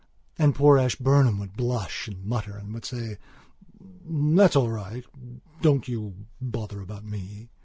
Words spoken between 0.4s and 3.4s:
poor Ashburnham would blush and mutter and would say: